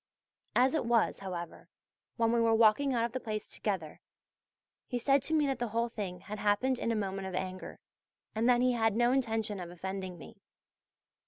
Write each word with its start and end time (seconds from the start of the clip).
As 0.55 0.73
it 0.73 0.83
was, 0.83 1.19
however, 1.19 1.69
when 2.17 2.31
we 2.31 2.41
were 2.41 2.55
walking 2.55 2.91
out 2.91 3.05
of 3.05 3.11
the 3.11 3.19
place 3.19 3.47
together, 3.47 4.01
he 4.87 4.97
said 4.97 5.21
to 5.25 5.33
me 5.35 5.45
that 5.45 5.59
the 5.59 5.67
whole 5.67 5.89
thing 5.89 6.21
had 6.21 6.39
happened 6.39 6.79
in 6.79 6.91
a 6.91 6.95
moment 6.95 7.27
of 7.27 7.35
anger, 7.35 7.77
and 8.33 8.49
that 8.49 8.61
he 8.61 8.71
had 8.71 8.95
no 8.95 9.11
intention 9.11 9.59
of 9.59 9.69
offending 9.69 10.17
me. 10.17 10.37